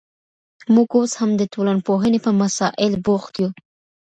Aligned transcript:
موږ 0.73 0.89
اوس 0.97 1.11
هم 1.19 1.31
د 1.39 1.43
ټولنپوهني 1.53 2.19
په 2.25 2.31
مسائل 2.41 2.93
بوخت 3.05 3.33
یو. 3.41 3.49